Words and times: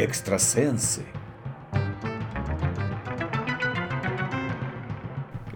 Экстрасенсы. 0.00 1.02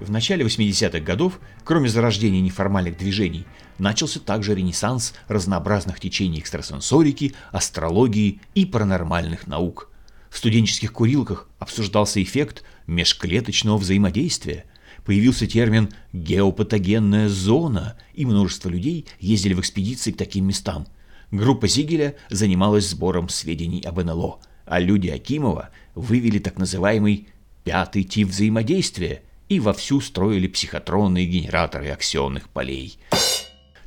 В 0.01 0.11
начале 0.11 0.45
80-х 0.45 0.99
годов, 0.99 1.39
кроме 1.63 1.89
зарождения 1.89 2.41
неформальных 2.41 2.99
движений, 2.99 3.47
начался 3.79 4.19
также 4.19 4.57
ренессанс 4.57 5.15
разнообразных 5.29 6.01
течений 6.01 6.41
экстрасенсорики, 6.41 7.37
астрологии 7.53 8.41
и 8.57 8.67
паранормальных 8.67 9.47
наук. 9.47 9.93
В 10.29 10.39
студенческих 10.39 10.93
курилках 10.93 11.49
обсуждался 11.61 12.21
эффект 12.21 12.65
межклеточного 12.89 13.79
взаимодействия. 13.79 14.65
Появился 15.05 15.47
термин 15.47 15.91
«геопатогенная 16.13 17.29
зона», 17.29 17.97
и 18.13 18.27
множество 18.27 18.69
людей 18.69 19.07
ездили 19.21 19.55
в 19.55 19.61
экспедиции 19.61 20.11
к 20.11 20.17
таким 20.17 20.47
местам– 20.49 20.89
Группа 21.33 21.67
Зигеля 21.67 22.15
занималась 22.29 22.91
сбором 22.91 23.31
сведений 23.31 23.81
об 23.81 23.99
НЛО, 23.99 24.41
а 24.67 24.79
люди 24.79 25.09
Акимова 25.09 25.71
вывели 25.95 26.39
так 26.39 26.59
называемый 26.59 27.29
«пятый 27.65 28.05
тип 28.05 28.29
взаимодействия» 28.29 29.23
и 29.49 29.59
вовсю 29.59 30.03
строили 30.03 30.47
психотронные 30.47 31.25
генераторы 31.25 31.89
аксионных 31.89 32.51
полей. 32.51 32.99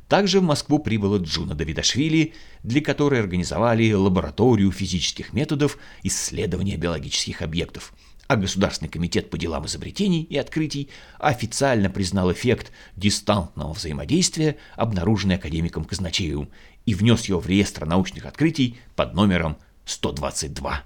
Также 0.08 0.40
в 0.40 0.42
Москву 0.42 0.80
прибыла 0.80 1.18
Джуна 1.18 1.54
Давидашвили, 1.54 2.34
для 2.64 2.80
которой 2.80 3.20
организовали 3.20 3.92
лабораторию 3.92 4.72
физических 4.72 5.32
методов 5.32 5.78
исследования 6.02 6.76
биологических 6.76 7.42
объектов– 7.42 7.94
а 8.28 8.36
Государственный 8.36 8.88
комитет 8.88 9.30
по 9.30 9.38
делам 9.38 9.66
изобретений 9.66 10.22
и 10.22 10.36
открытий 10.36 10.88
официально 11.18 11.90
признал 11.90 12.32
эффект 12.32 12.72
дистантного 12.96 13.72
взаимодействия, 13.72 14.56
обнаруженный 14.74 15.36
академиком 15.36 15.84
Казначеевым, 15.84 16.48
и 16.84 16.94
внес 16.94 17.26
его 17.26 17.40
в 17.40 17.46
реестр 17.46 17.84
научных 17.84 18.26
открытий 18.26 18.76
под 18.94 19.14
номером 19.14 19.56
122. 19.84 20.82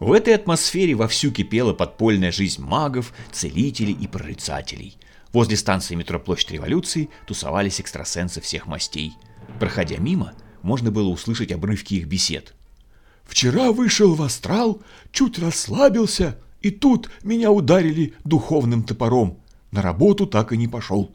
В 0.00 0.12
этой 0.12 0.34
атмосфере 0.34 0.94
вовсю 0.94 1.30
кипела 1.30 1.74
подпольная 1.74 2.32
жизнь 2.32 2.60
магов, 2.60 3.12
целителей 3.30 3.92
и 3.92 4.08
прорицателей. 4.08 4.96
Возле 5.32 5.56
станции 5.56 5.94
метро 5.94 6.18
Площадь 6.18 6.50
Революции 6.50 7.08
тусовались 7.26 7.80
экстрасенсы 7.80 8.40
всех 8.40 8.66
мастей. 8.66 9.12
Проходя 9.60 9.98
мимо, 9.98 10.32
можно 10.62 10.90
было 10.90 11.08
услышать 11.08 11.52
обрывки 11.52 11.94
их 11.94 12.06
бесед– 12.06 12.54
Вчера 13.32 13.72
вышел 13.72 14.14
в 14.14 14.20
астрал, 14.20 14.82
чуть 15.10 15.38
расслабился, 15.38 16.36
и 16.60 16.70
тут 16.70 17.08
меня 17.22 17.50
ударили 17.50 18.12
духовным 18.24 18.82
топором. 18.82 19.38
На 19.70 19.80
работу 19.80 20.26
так 20.26 20.52
и 20.52 20.58
не 20.58 20.68
пошел. 20.68 21.10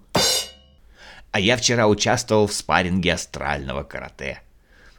А 1.31 1.39
я 1.39 1.55
вчера 1.57 1.87
участвовал 1.87 2.47
в 2.47 2.53
спарринге 2.53 3.13
астрального 3.13 3.83
карате. 3.83 4.41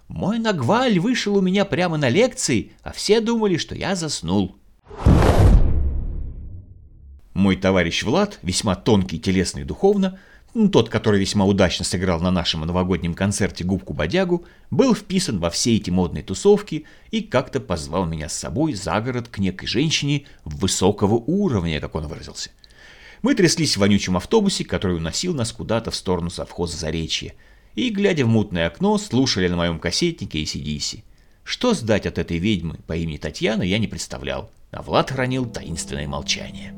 Мой 0.06 0.38
нагваль 0.38 1.00
вышел 1.00 1.36
у 1.36 1.40
меня 1.40 1.64
прямо 1.64 1.96
на 1.96 2.08
лекции, 2.08 2.70
а 2.84 2.92
все 2.92 3.20
думали, 3.20 3.56
что 3.56 3.74
я 3.74 3.96
заснул. 3.96 4.54
Мой 7.34 7.56
товарищ 7.56 8.04
Влад, 8.04 8.38
весьма 8.42 8.76
тонкий 8.76 9.18
телесно 9.18 9.58
и 9.58 9.64
духовно, 9.64 10.20
ну, 10.58 10.68
тот, 10.68 10.88
который 10.88 11.20
весьма 11.20 11.44
удачно 11.44 11.84
сыграл 11.84 12.20
на 12.20 12.32
нашем 12.32 12.62
новогоднем 12.62 13.14
концерте 13.14 13.62
«Губку-бодягу», 13.62 14.44
был 14.72 14.92
вписан 14.92 15.38
во 15.38 15.50
все 15.50 15.76
эти 15.76 15.90
модные 15.90 16.24
тусовки 16.24 16.84
и 17.12 17.20
как-то 17.20 17.60
позвал 17.60 18.06
меня 18.06 18.28
с 18.28 18.36
собой 18.36 18.74
за 18.74 19.00
город 19.00 19.28
к 19.28 19.38
некой 19.38 19.68
женщине 19.68 20.24
высокого 20.44 21.14
уровня, 21.14 21.78
как 21.78 21.94
он 21.94 22.08
выразился. 22.08 22.50
Мы 23.22 23.36
тряслись 23.36 23.76
в 23.76 23.80
вонючем 23.80 24.16
автобусе, 24.16 24.64
который 24.64 24.96
уносил 24.96 25.32
нас 25.32 25.52
куда-то 25.52 25.92
в 25.92 25.94
сторону 25.94 26.28
совхоза 26.28 26.76
Заречья, 26.76 27.34
и, 27.76 27.90
глядя 27.90 28.24
в 28.24 28.28
мутное 28.28 28.66
окно, 28.66 28.98
слушали 28.98 29.46
на 29.46 29.54
моем 29.54 29.78
кассетнике 29.78 30.42
ACDC. 30.42 31.04
Что 31.44 31.72
сдать 31.72 32.04
от 32.04 32.18
этой 32.18 32.38
ведьмы 32.38 32.78
по 32.84 32.96
имени 32.96 33.18
Татьяна, 33.18 33.62
я 33.62 33.78
не 33.78 33.86
представлял, 33.86 34.50
а 34.72 34.82
Влад 34.82 35.12
хранил 35.12 35.46
таинственное 35.46 36.08
молчание. 36.08 36.74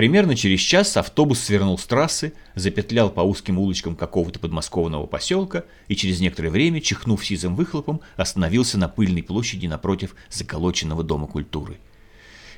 Примерно 0.00 0.34
через 0.34 0.60
час 0.60 0.96
автобус 0.96 1.40
свернул 1.40 1.76
с 1.76 1.84
трассы, 1.84 2.32
запетлял 2.54 3.10
по 3.10 3.20
узким 3.20 3.58
улочкам 3.58 3.94
какого-то 3.94 4.38
подмосковного 4.38 5.04
поселка 5.04 5.64
и 5.88 5.94
через 5.94 6.20
некоторое 6.20 6.48
время, 6.48 6.80
чихнув 6.80 7.22
сизым 7.22 7.54
выхлопом, 7.54 8.00
остановился 8.16 8.78
на 8.78 8.88
пыльной 8.88 9.22
площади 9.22 9.66
напротив 9.66 10.14
заколоченного 10.30 11.04
дома 11.04 11.26
культуры. 11.26 11.76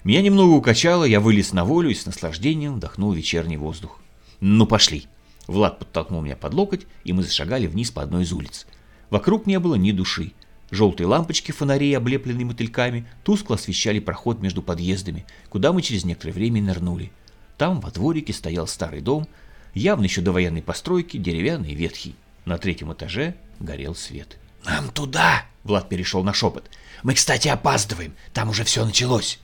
Меня 0.04 0.22
немного 0.22 0.52
укачало, 0.52 1.02
я 1.02 1.18
вылез 1.18 1.52
на 1.52 1.64
волю 1.64 1.90
и 1.90 1.94
с 1.94 2.06
наслаждением 2.06 2.76
вдохнул 2.76 3.10
вечерний 3.10 3.56
воздух. 3.56 4.00
«Ну, 4.38 4.64
пошли!» 4.64 5.06
Влад 5.48 5.80
подтолкнул 5.80 6.20
меня 6.20 6.36
под 6.36 6.54
локоть, 6.54 6.86
и 7.02 7.12
мы 7.12 7.24
зашагали 7.24 7.66
вниз 7.66 7.90
по 7.90 8.02
одной 8.02 8.22
из 8.22 8.32
улиц. 8.32 8.68
Вокруг 9.10 9.48
не 9.48 9.58
было 9.58 9.74
ни 9.74 9.90
души. 9.90 10.30
Желтые 10.70 11.08
лампочки 11.08 11.50
фонарей, 11.50 11.96
облепленные 11.96 12.46
мотыльками, 12.46 13.04
тускло 13.24 13.56
освещали 13.56 13.98
проход 13.98 14.40
между 14.40 14.62
подъездами, 14.62 15.26
куда 15.48 15.72
мы 15.72 15.82
через 15.82 16.04
некоторое 16.04 16.34
время 16.34 16.62
нырнули– 16.62 17.10
там 17.58 17.80
во 17.80 17.90
дворике 17.90 18.32
стоял 18.32 18.66
старый 18.66 19.00
дом, 19.00 19.28
явно 19.74 20.04
еще 20.04 20.20
до 20.20 20.32
военной 20.32 20.62
постройки, 20.62 21.16
деревянный 21.16 21.72
и 21.72 21.74
ветхий. 21.74 22.16
На 22.44 22.58
третьем 22.58 22.92
этаже 22.92 23.36
горел 23.60 23.94
свет. 23.94 24.38
«Нам 24.64 24.90
туда!»— 24.90 25.44
Влад 25.64 25.88
перешел 25.88 26.22
на 26.22 26.32
шепот. 26.32 26.68
«Мы, 27.02 27.14
кстати, 27.14 27.48
опаздываем, 27.48 28.14
там 28.32 28.48
уже 28.48 28.64
все 28.64 28.84
началось». 28.84 29.38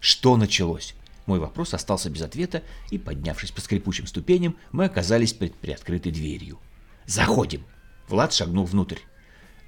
«Что 0.00 0.36
началось?» 0.36 0.94
Мой 1.26 1.40
вопрос 1.40 1.74
остался 1.74 2.08
без 2.08 2.22
ответа, 2.22 2.62
и, 2.90 2.96
поднявшись 2.96 3.50
по 3.50 3.60
скрипучим 3.60 4.06
ступеням, 4.06 4.56
мы 4.72 4.86
оказались 4.86 5.34
перед 5.34 5.54
приоткрытой 5.54 6.12
дверью. 6.12 6.58
«Заходим!» 7.04 7.64
Влад 8.08 8.32
шагнул 8.32 8.64
внутрь. 8.64 9.00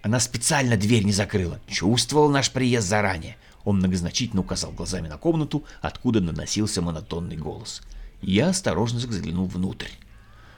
Она 0.02 0.20
специально 0.20 0.76
дверь 0.76 1.04
не 1.04 1.12
закрыла, 1.12 1.60
чувствовал 1.68 2.30
наш 2.30 2.50
приезд 2.50 2.88
заранее. 2.88 3.36
Он 3.64 3.76
многозначительно 3.76 4.42
указал 4.42 4.72
глазами 4.72 5.08
на 5.08 5.16
комнату, 5.16 5.64
откуда 5.80 6.20
наносился 6.20 6.82
монотонный 6.82 7.36
голос. 7.36 7.82
Я 8.22 8.50
осторожно 8.50 8.98
заглянул 8.98 9.46
внутрь. 9.46 9.88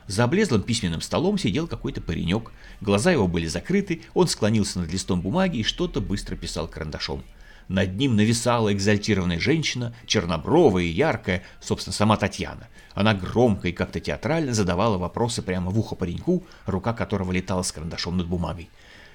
За 0.07 0.25
облезлым 0.25 0.63
письменным 0.63 1.01
столом 1.01 1.39
сидел 1.39 1.67
какой-то 1.67 2.01
паренек. 2.01 2.53
Глаза 2.81 3.13
его 3.13 3.29
были 3.29 3.47
закрыты, 3.47 4.03
он 4.15 4.27
склонился 4.27 4.81
над 4.81 4.93
листом 4.93 5.21
бумаги 5.21 5.59
и 5.59 5.65
что-то 5.65 6.01
быстро 6.01 6.37
писал 6.37 6.67
карандашом. 6.67 7.23
Над 7.69 7.97
ним 7.97 8.17
нависала 8.17 8.73
экзальтированная 8.73 9.39
женщина, 9.39 9.95
чернобровая 10.07 10.85
и 10.85 10.89
яркая, 10.89 11.43
собственно, 11.61 11.95
сама 11.95 12.17
Татьяна. 12.17 12.69
Она 12.95 13.15
громко 13.15 13.69
и 13.69 13.73
как-то 13.73 14.01
театрально 14.01 14.53
задавала 14.53 14.99
вопросы 14.99 15.41
прямо 15.41 15.71
в 15.71 15.79
ухо 15.79 15.95
пареньку, 15.95 16.45
рука 16.67 16.93
которого 16.93 17.33
летала 17.33 17.63
с 17.63 17.73
карандашом 17.73 18.17
над 18.17 18.27
бумагой. 18.27 18.69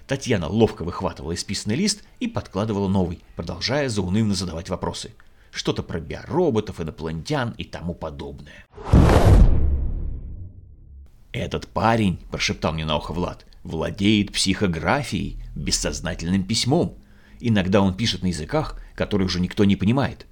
Татьяна 0.08 0.48
ловко 0.48 0.84
выхватывала 0.84 1.36
исписанный 1.36 1.76
лист 1.76 2.04
и 2.22 2.28
подкладывала 2.28 2.88
новый, 2.88 3.20
продолжая 3.36 3.90
заунывно 3.90 4.36
задавать 4.36 4.70
вопросы. 4.70 5.14
Что-то 5.52 5.84
про 5.84 6.00
биороботов, 6.00 6.80
инопланетян 6.80 7.54
и 7.58 7.66
тому 7.66 7.94
подобное. 7.94 8.66
«Этот 11.34 11.68
парень»,– 11.68 12.20
прошептал 12.32 12.72
мне 12.72 12.86
на 12.86 12.96
ухо 12.96 13.12
Влад,– 13.12 13.46
«владеет 13.64 14.32
психографией, 14.32 15.44
бессознательным 15.56 16.44
письмом. 16.44 16.98
Иногда 17.42 17.82
он 17.82 17.94
пишет 17.94 18.24
на 18.24 18.28
языках, 18.28 18.82
которые 18.96 19.26
уже 19.26 19.42
никто 19.42 19.66
не 19.66 19.76
понимает». 19.76 20.26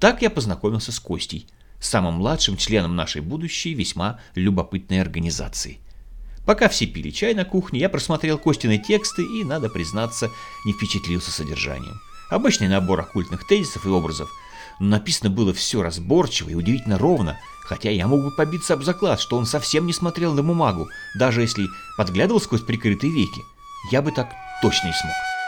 Так 0.00 0.22
я 0.22 0.30
познакомился 0.30 0.92
с 0.92 0.98
Костей, 0.98 1.46
самым 1.78 2.14
младшим 2.14 2.56
членом 2.56 2.96
нашей 2.96 3.20
будущей 3.20 3.74
весьма 3.74 4.18
любопытной 4.34 5.02
организации– 5.02 5.80
Пока 6.46 6.68
все 6.68 6.86
пили 6.86 7.10
чай 7.10 7.34
на 7.34 7.44
кухне, 7.44 7.80
я 7.80 7.88
просмотрел 7.88 8.38
Костины 8.38 8.78
тексты 8.78 9.22
и, 9.22 9.44
надо 9.44 9.68
признаться, 9.68 10.30
не 10.64 10.72
впечатлился 10.72 11.30
содержанием. 11.30 12.00
Обычный 12.30 12.68
набор 12.68 13.00
оккультных 13.00 13.46
тезисов 13.46 13.86
и 13.86 13.88
образов, 13.88 14.30
но 14.78 14.88
написано 14.88 15.30
было 15.30 15.52
все 15.52 15.82
разборчиво 15.82 16.50
и 16.50 16.54
удивительно 16.54 16.98
ровно, 16.98 17.38
хотя 17.62 17.90
я 17.90 18.06
мог 18.06 18.22
бы 18.22 18.30
побиться 18.30 18.74
об 18.74 18.82
заклад, 18.82 19.20
что 19.20 19.36
он 19.36 19.46
совсем 19.46 19.86
не 19.86 19.92
смотрел 19.92 20.32
на 20.34 20.42
бумагу, 20.42 20.88
даже 21.18 21.42
если 21.42 21.66
подглядывал 21.96 22.40
сквозь 22.40 22.62
прикрытые 22.62 23.12
веки. 23.12 23.42
Я 23.90 24.02
бы 24.02 24.10
так 24.10 24.32
точно 24.62 24.88
не 24.88 24.92
смог. 24.92 25.39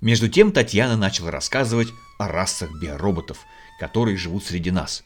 Между 0.00 0.30
тем 0.30 0.50
Татьяна 0.50 0.96
начала 0.96 1.30
рассказывать 1.30 1.88
о 2.18 2.26
расах 2.26 2.70
биороботов, 2.80 3.44
которые 3.78 4.16
живут 4.16 4.44
среди 4.44 4.70
нас. 4.70 5.04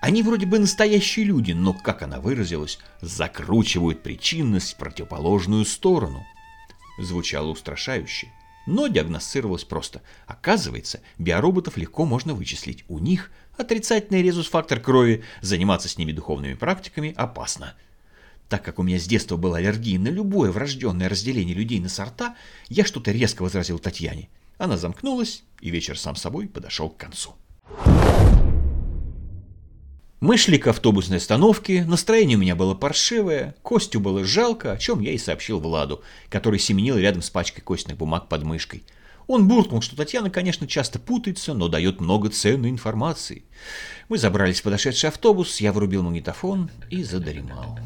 Они 0.00 0.22
вроде 0.22 0.46
бы 0.46 0.60
настоящие 0.60 1.24
люди, 1.24 1.50
но, 1.50 1.74
как 1.74 2.02
она 2.02 2.20
выразилась, 2.20 2.78
закручивают 3.00 4.04
причинность 4.04 4.74
в 4.74 4.76
противоположную 4.76 5.64
сторону. 5.64 6.24
Звучало 6.98 7.48
устрашающе, 7.48 8.28
но 8.66 8.86
диагностировалось 8.86 9.64
просто. 9.64 10.02
Оказывается, 10.26 11.00
биороботов 11.18 11.76
легко 11.76 12.04
можно 12.04 12.32
вычислить. 12.32 12.84
У 12.88 13.00
них 13.00 13.32
отрицательный 13.58 14.22
резус-фактор 14.22 14.78
крови, 14.78 15.24
заниматься 15.40 15.88
с 15.88 15.98
ними 15.98 16.12
духовными 16.12 16.54
практиками 16.54 17.12
опасно. 17.16 17.74
Так 18.48 18.64
как 18.64 18.78
у 18.78 18.82
меня 18.82 18.98
с 18.98 19.06
детства 19.06 19.36
была 19.36 19.58
аллергия 19.58 19.98
на 19.98 20.08
любое 20.08 20.52
врожденное 20.52 21.08
разделение 21.08 21.54
людей 21.54 21.80
на 21.80 21.88
сорта, 21.88 22.36
я 22.68 22.84
что-то 22.84 23.10
резко 23.10 23.42
возразил 23.42 23.78
Татьяне. 23.78 24.28
Она 24.58 24.76
замкнулась, 24.76 25.42
и 25.60 25.70
вечер 25.70 25.98
сам 25.98 26.16
собой 26.16 26.46
подошел 26.46 26.88
к 26.88 26.96
концу. 26.96 27.34
Мы 30.20 30.38
шли 30.38 30.58
к 30.58 30.66
автобусной 30.68 31.18
остановке, 31.18 31.84
настроение 31.84 32.38
у 32.38 32.40
меня 32.40 32.56
было 32.56 32.74
паршивое, 32.74 33.54
Костю 33.62 34.00
было 34.00 34.24
жалко, 34.24 34.72
о 34.72 34.78
чем 34.78 35.00
я 35.00 35.12
и 35.12 35.18
сообщил 35.18 35.60
Владу, 35.60 36.02
который 36.30 36.58
семенил 36.58 36.96
рядом 36.96 37.20
с 37.20 37.28
пачкой 37.28 37.62
костных 37.62 37.98
бумаг 37.98 38.28
под 38.28 38.42
мышкой. 38.42 38.82
Он 39.26 39.46
буркнул, 39.46 39.82
что 39.82 39.96
Татьяна, 39.96 40.30
конечно, 40.30 40.66
часто 40.66 40.98
путается, 40.98 41.52
но 41.52 41.68
дает 41.68 42.00
много 42.00 42.30
ценной 42.30 42.70
информации. 42.70 43.44
Мы 44.08 44.18
забрались 44.18 44.60
в 44.60 44.62
подошедший 44.62 45.10
автобус, 45.10 45.60
я 45.60 45.72
врубил 45.72 46.02
магнитофон 46.02 46.70
и 46.88 47.02
задремал. 47.02 47.78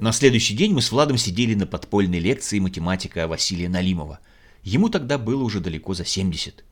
На 0.00 0.12
следующий 0.12 0.54
день 0.54 0.72
мы 0.72 0.80
с 0.80 0.90
Владом 0.90 1.18
сидели 1.18 1.54
на 1.54 1.66
подпольной 1.66 2.18
лекции 2.18 2.58
математика 2.60 3.28
Василия 3.28 3.68
Налимова. 3.68 4.20
Ему 4.62 4.88
тогда 4.88 5.18
было 5.18 5.42
уже 5.42 5.60
далеко 5.60 5.92
за 5.92 6.06
70. 6.06 6.64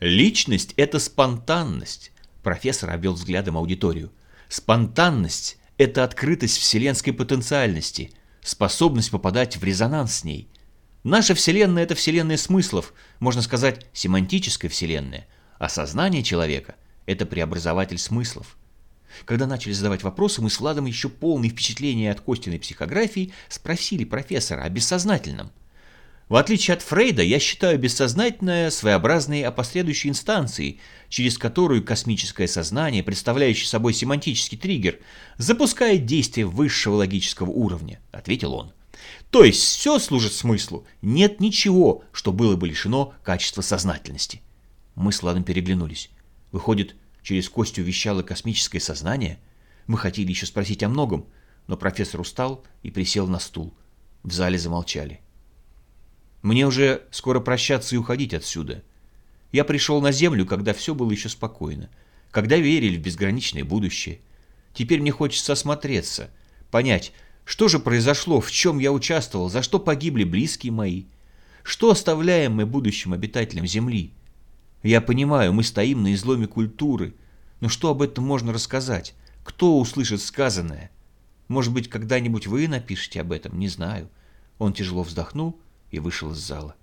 Личность– 0.00 0.74
это 0.76 0.98
спонтанность. 0.98 2.10
Профессор 2.42 2.90
обвел 2.90 3.12
взглядом 3.12 3.56
аудиторию. 3.56 4.10
Спонтанность– 4.48 5.58
это 5.78 6.02
открытость 6.02 6.58
вселенской 6.58 7.12
потенциальности, 7.12 8.10
способность 8.42 9.12
попадать 9.12 9.56
в 9.56 9.62
резонанс 9.62 10.16
с 10.16 10.24
ней. 10.24 10.48
Наша 11.04 11.34
вселенная– 11.34 11.82
это 11.84 11.94
вселенная 11.94 12.36
смыслов, 12.36 12.92
можно 13.20 13.40
сказать, 13.40 13.86
семантическая 13.92 14.70
вселенная, 14.70 15.26
а 15.58 15.68
сознание 15.68 16.22
человека– 16.22 16.74
это 17.06 17.24
преобразователь 17.24 17.98
смыслов. 17.98 18.56
Когда 19.24 19.46
начали 19.46 19.72
задавать 19.72 20.02
вопросы, 20.02 20.42
мы 20.42 20.50
с 20.50 20.58
Владом 20.60 20.86
еще 20.86 21.08
полные 21.08 21.50
впечатления 21.50 22.10
от 22.10 22.20
Костиной 22.20 22.58
психографии 22.58 23.32
спросили 23.48 24.04
профессора 24.04 24.62
о 24.62 24.68
бессознательном. 24.68 25.52
В 26.28 26.36
отличие 26.36 26.74
от 26.74 26.82
Фрейда, 26.82 27.22
я 27.22 27.38
считаю 27.38 27.78
бессознательное 27.78 28.68
своеобразной 28.68 29.44
опосредующей 29.44 30.10
инстанцией, 30.10 30.80
через 31.08 31.38
которую 31.38 31.82
космическое 31.82 32.46
сознание, 32.46 33.02
представляющее 33.02 33.66
собой 33.66 33.94
семантический 33.94 34.58
триггер, 34.58 34.98
запускает 35.38 36.04
действие 36.04 36.46
высшего 36.46 36.96
логического 36.96 37.50
уровня, 37.50 37.98
ответил 38.12 38.52
он. 38.52 38.72
То 39.30 39.44
есть 39.44 39.62
все 39.62 39.98
служит 39.98 40.32
смыслу, 40.32 40.86
нет 41.02 41.40
ничего, 41.40 42.04
что 42.12 42.32
было 42.32 42.56
бы 42.56 42.66
лишено 42.66 43.14
качества 43.22 43.60
сознательности. 43.60 44.40
Мы 44.94 45.12
с 45.12 45.22
Владом 45.22 45.44
переглянулись. 45.44 46.10
Выходит, 46.50 46.96
через 47.22 47.48
Костю 47.48 47.82
вещало 47.82 48.22
космическое 48.22 48.80
сознание? 48.80 49.38
Мы 49.86 49.98
хотели 49.98 50.28
еще 50.28 50.46
спросить 50.46 50.82
о 50.82 50.88
многом, 50.88 51.26
но 51.66 51.76
профессор 51.76 52.20
устал 52.20 52.64
и 52.82 52.90
присел 52.90 53.26
на 53.26 53.38
стул. 53.38 53.74
В 54.22 54.32
зале 54.32 54.58
замолчали. 54.58 55.20
Мне 56.40 56.66
уже 56.66 57.02
скоро 57.10 57.40
прощаться 57.40 57.94
и 57.94 57.98
уходить 57.98 58.32
отсюда. 58.32 58.82
Я 59.52 59.64
пришел 59.64 60.00
на 60.00 60.12
Землю, 60.12 60.46
когда 60.46 60.72
все 60.72 60.94
было 60.94 61.10
еще 61.10 61.28
спокойно, 61.28 61.90
когда 62.30 62.56
верили 62.56 62.96
в 62.96 63.02
безграничное 63.02 63.64
будущее. 63.64 64.20
Теперь 64.72 65.00
мне 65.00 65.10
хочется 65.10 65.52
осмотреться, 65.52 66.30
понять, 66.70 67.12
что 67.48 67.66
же 67.66 67.78
произошло, 67.78 68.42
в 68.42 68.50
чем 68.50 68.78
я 68.78 68.92
участвовал, 68.92 69.48
за 69.48 69.62
что 69.62 69.78
погибли 69.78 70.24
близкие 70.24 70.70
мои, 70.70 71.04
что 71.62 71.90
оставляем 71.90 72.52
мы 72.52 72.66
будущим 72.66 73.14
обитателям 73.14 73.66
Земли. 73.66 74.12
Я 74.82 75.00
понимаю, 75.00 75.54
мы 75.54 75.62
стоим 75.62 76.02
на 76.02 76.12
изломе 76.12 76.46
культуры, 76.46 77.14
но 77.60 77.70
что 77.70 77.88
об 77.88 78.02
этом 78.02 78.22
можно 78.22 78.52
рассказать? 78.52 79.14
Кто 79.44 79.78
услышит 79.80 80.20
сказанное? 80.20 80.90
Может 81.48 81.72
быть, 81.72 81.88
когда-нибудь 81.88 82.46
вы 82.46 82.68
напишете 82.68 83.22
об 83.22 83.32
этом, 83.32 83.58
не 83.58 83.68
знаю. 83.68 84.10
Он 84.58 84.74
тяжело 84.74 85.02
вздохнул 85.02 85.58
и 85.90 86.00
вышел 86.00 86.32
из 86.32 86.36
зала. 86.36 86.76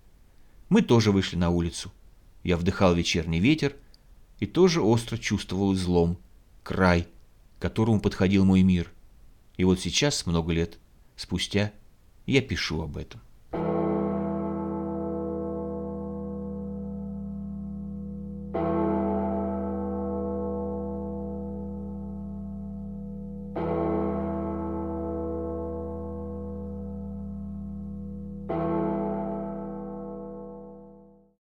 Мы 0.70 0.82
тоже 0.82 1.12
вышли 1.12 1.36
на 1.36 1.52
улицу. 1.52 1.92
Я 2.44 2.58
вдыхал 2.58 2.96
вечерний 2.96 3.40
ветер 3.40 3.76
и 4.40 4.48
тоже 4.48 4.82
остро 4.82 5.18
чувствовал 5.18 5.76
излом, 5.76 6.18
край, 6.64 7.08
к 7.60 7.62
которому 7.62 8.00
подходил 8.00 8.46
мой 8.46 8.64
мир. 8.64 8.92
И 9.58 9.64
вот 9.64 9.80
сейчас, 9.80 10.26
много 10.26 10.54
лет 10.54 10.80
спустя, 11.16 11.72
я 12.26 12.42
пишу 12.42 12.82
об 12.82 12.98
этом. 12.98 13.22